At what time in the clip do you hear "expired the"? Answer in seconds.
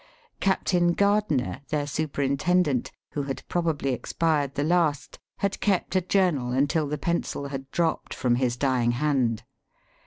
3.93-4.63